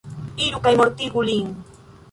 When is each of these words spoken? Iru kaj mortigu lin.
Iru 0.45 0.61
kaj 0.65 0.73
mortigu 0.81 1.27
lin. 1.31 1.57